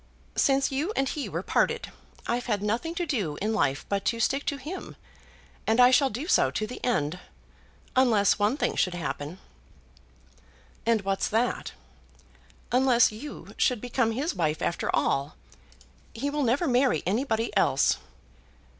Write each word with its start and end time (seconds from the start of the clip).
"Since 0.35 0.71
you 0.71 0.91
and 0.95 1.07
he 1.07 1.29
were 1.29 1.43
parted, 1.43 1.91
I've 2.25 2.47
had 2.47 2.63
nothing 2.63 2.95
to 2.95 3.05
do 3.05 3.37
in 3.39 3.53
life 3.53 3.85
but 3.87 4.03
to 4.05 4.19
stick 4.19 4.47
to 4.47 4.57
him. 4.57 4.95
And 5.67 5.79
I 5.79 5.91
shall 5.91 6.09
do 6.09 6.27
so 6.27 6.49
to 6.49 6.65
the 6.65 6.83
end, 6.83 7.19
unless 7.95 8.39
one 8.39 8.57
thing 8.57 8.75
should 8.75 8.95
happen." 8.95 9.37
"And 10.87 11.03
what's 11.03 11.27
that?" 11.27 11.73
"Unless 12.71 13.11
you 13.11 13.53
should 13.57 13.79
become 13.79 14.13
his 14.13 14.33
wife 14.33 14.63
after 14.63 14.89
all. 14.95 15.35
He 16.15 16.31
will 16.31 16.41
never 16.41 16.67
marry 16.67 17.03
anybody 17.05 17.55
else." 17.55 17.99